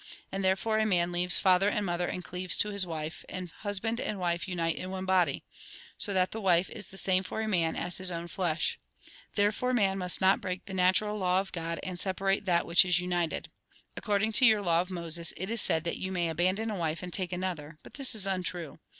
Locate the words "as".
7.75-7.99